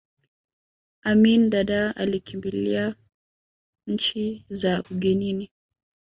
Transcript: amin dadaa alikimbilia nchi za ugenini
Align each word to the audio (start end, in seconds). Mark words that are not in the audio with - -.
amin 1.03 1.49
dadaa 1.49 1.95
alikimbilia 1.95 2.95
nchi 3.87 4.45
za 4.49 4.83
ugenini 4.91 5.51